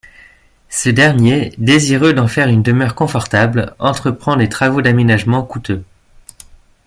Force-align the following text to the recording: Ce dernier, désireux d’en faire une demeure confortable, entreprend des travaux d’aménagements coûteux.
Ce 0.69 0.89
dernier, 0.89 1.53
désireux 1.59 2.13
d’en 2.13 2.25
faire 2.27 2.47
une 2.47 2.63
demeure 2.63 2.95
confortable, 2.95 3.75
entreprend 3.77 4.35
des 4.35 4.49
travaux 4.49 4.81
d’aménagements 4.81 5.43
coûteux. 5.43 5.83